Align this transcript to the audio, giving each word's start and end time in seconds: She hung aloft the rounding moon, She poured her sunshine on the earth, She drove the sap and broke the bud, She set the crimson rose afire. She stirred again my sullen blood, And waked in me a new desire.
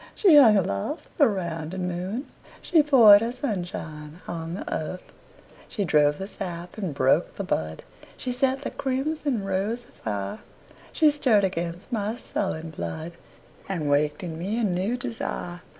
She 0.15 0.35
hung 0.35 0.57
aloft 0.57 1.15
the 1.19 1.27
rounding 1.27 1.87
moon, 1.87 2.25
She 2.59 2.81
poured 2.81 3.21
her 3.21 3.31
sunshine 3.31 4.19
on 4.27 4.55
the 4.55 4.73
earth, 4.73 5.13
She 5.69 5.85
drove 5.85 6.17
the 6.17 6.25
sap 6.27 6.75
and 6.75 6.91
broke 6.91 7.35
the 7.35 7.43
bud, 7.43 7.85
She 8.17 8.31
set 8.31 8.63
the 8.63 8.71
crimson 8.71 9.43
rose 9.43 9.85
afire. 9.85 10.39
She 10.91 11.11
stirred 11.11 11.43
again 11.43 11.81
my 11.91 12.15
sullen 12.15 12.71
blood, 12.71 13.11
And 13.69 13.91
waked 13.91 14.23
in 14.23 14.39
me 14.39 14.59
a 14.59 14.63
new 14.63 14.97
desire. 14.97 15.61